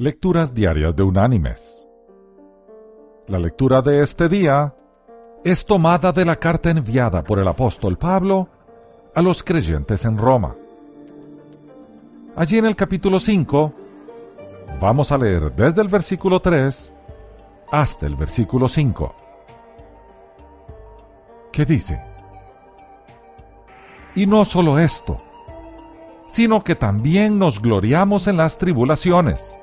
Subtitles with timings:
[0.00, 1.88] Lecturas Diarias de Unánimes.
[3.26, 4.72] La lectura de este día
[5.42, 8.48] es tomada de la carta enviada por el apóstol Pablo
[9.12, 10.54] a los creyentes en Roma.
[12.36, 13.72] Allí en el capítulo 5
[14.80, 16.92] vamos a leer desde el versículo 3
[17.72, 19.14] hasta el versículo 5.
[21.50, 22.00] ¿Qué dice?
[24.14, 25.18] Y no solo esto,
[26.28, 29.58] sino que también nos gloriamos en las tribulaciones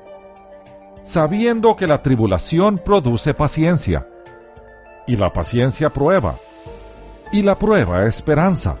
[1.06, 4.08] sabiendo que la tribulación produce paciencia,
[5.06, 6.34] y la paciencia prueba,
[7.32, 8.74] y la prueba esperanza,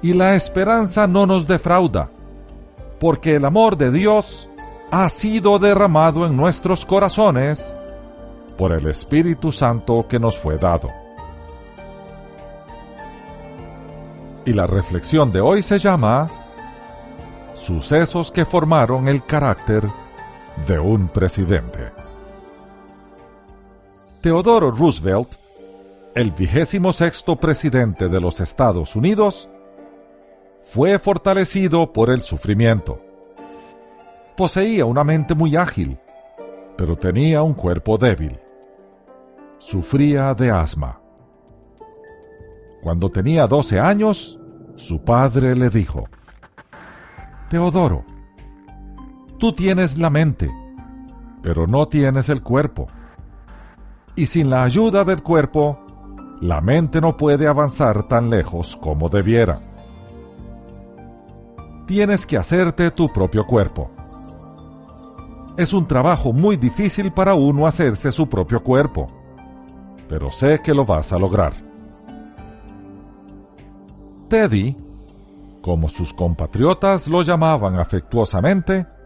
[0.00, 2.08] y la esperanza no nos defrauda,
[3.00, 4.48] porque el amor de Dios
[4.92, 7.74] ha sido derramado en nuestros corazones
[8.56, 10.88] por el Espíritu Santo que nos fue dado.
[14.46, 16.28] Y la reflexión de hoy se llama
[17.54, 19.84] Sucesos que formaron el carácter
[20.66, 21.92] de un presidente.
[24.20, 25.36] Teodoro Roosevelt,
[26.14, 29.48] el vigésimo sexto presidente de los Estados Unidos,
[30.64, 33.00] fue fortalecido por el sufrimiento.
[34.36, 35.98] Poseía una mente muy ágil,
[36.76, 38.38] pero tenía un cuerpo débil.
[39.58, 41.00] Sufría de asma.
[42.82, 44.38] Cuando tenía 12 años,
[44.76, 46.08] su padre le dijo,
[47.48, 48.04] Teodoro,
[49.38, 50.50] Tú tienes la mente,
[51.42, 52.88] pero no tienes el cuerpo.
[54.16, 55.78] Y sin la ayuda del cuerpo,
[56.40, 59.60] la mente no puede avanzar tan lejos como debiera.
[61.86, 63.90] Tienes que hacerte tu propio cuerpo.
[65.56, 69.06] Es un trabajo muy difícil para uno hacerse su propio cuerpo,
[70.08, 71.52] pero sé que lo vas a lograr.
[74.28, 74.76] Teddy,
[75.62, 78.97] como sus compatriotas lo llamaban afectuosamente,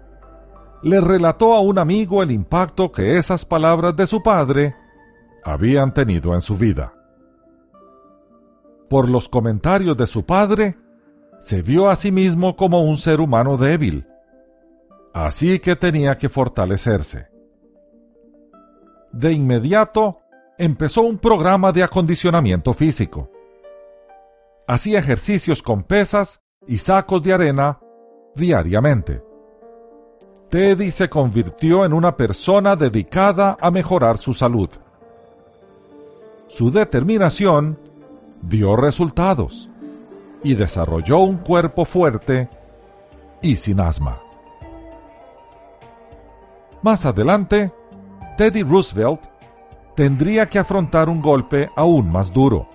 [0.82, 4.74] le relató a un amigo el impacto que esas palabras de su padre
[5.44, 6.94] habían tenido en su vida.
[8.88, 10.76] Por los comentarios de su padre,
[11.40, 14.06] se vio a sí mismo como un ser humano débil,
[15.14, 17.28] así que tenía que fortalecerse.
[19.12, 20.18] De inmediato,
[20.58, 23.30] empezó un programa de acondicionamiento físico.
[24.66, 27.80] Hacía ejercicios con pesas y sacos de arena
[28.34, 29.22] diariamente.
[30.52, 34.68] Teddy se convirtió en una persona dedicada a mejorar su salud.
[36.46, 37.78] Su determinación
[38.42, 39.70] dio resultados
[40.44, 42.50] y desarrolló un cuerpo fuerte
[43.40, 44.18] y sin asma.
[46.82, 47.72] Más adelante,
[48.36, 49.22] Teddy Roosevelt
[49.96, 52.68] tendría que afrontar un golpe aún más duro.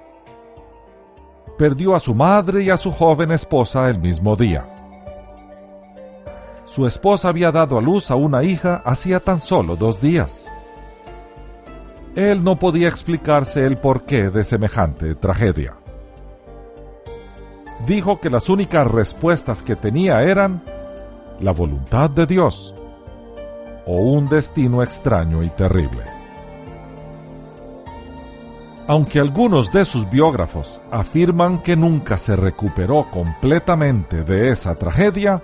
[1.59, 4.76] Perdió a su madre y a su joven esposa el mismo día
[6.77, 10.47] su esposa había dado a luz a una hija hacía tan solo dos días.
[12.15, 15.73] Él no podía explicarse el porqué de semejante tragedia.
[17.87, 20.61] Dijo que las únicas respuestas que tenía eran
[21.39, 22.75] la voluntad de Dios
[23.87, 26.03] o un destino extraño y terrible.
[28.85, 35.41] Aunque algunos de sus biógrafos afirman que nunca se recuperó completamente de esa tragedia,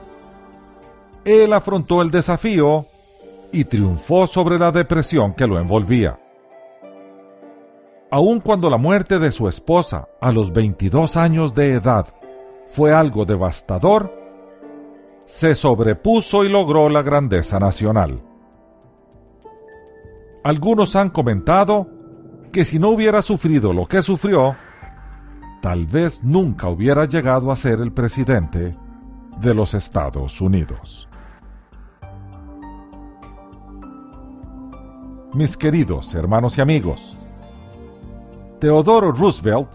[1.26, 2.86] él afrontó el desafío
[3.52, 6.20] y triunfó sobre la depresión que lo envolvía.
[8.12, 12.14] Aun cuando la muerte de su esposa a los 22 años de edad
[12.68, 14.14] fue algo devastador,
[15.26, 18.22] se sobrepuso y logró la grandeza nacional.
[20.44, 21.88] Algunos han comentado
[22.52, 24.56] que si no hubiera sufrido lo que sufrió,
[25.62, 28.74] tal vez nunca hubiera llegado a ser el presidente
[29.40, 31.08] de los Estados Unidos.
[35.34, 37.18] Mis queridos hermanos y amigos.
[38.60, 39.68] Teodoro Roosevelt,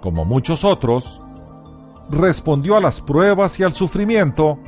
[0.00, 1.20] como muchos otros,
[2.10, 4.58] respondió a las pruebas y al sufrimiento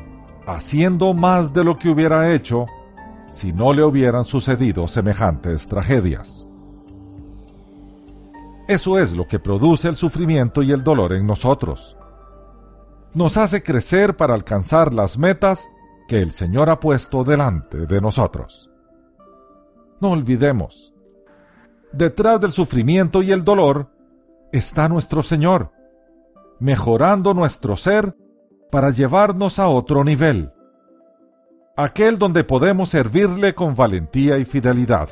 [0.47, 2.67] haciendo más de lo que hubiera hecho
[3.31, 6.47] si no le hubieran sucedido semejantes tragedias.
[8.67, 11.97] Eso es lo que produce el sufrimiento y el dolor en nosotros.
[13.15, 15.69] Nos hace crecer para alcanzar las metas
[16.07, 18.71] que el Señor ha puesto delante de nosotros.
[20.01, 20.95] No olvidemos,
[21.93, 23.91] detrás del sufrimiento y el dolor
[24.53, 25.73] está nuestro Señor,
[26.61, 28.15] mejorando nuestro ser
[28.71, 30.53] para llevarnos a otro nivel,
[31.77, 35.09] aquel donde podemos servirle con valentía y fidelidad.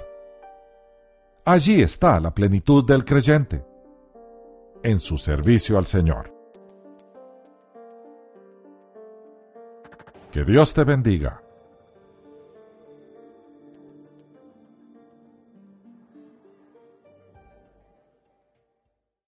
[1.45, 3.65] Allí está la plenitud del creyente,
[4.83, 6.33] en su servicio al Señor.
[10.31, 11.46] Que Dios te bendiga.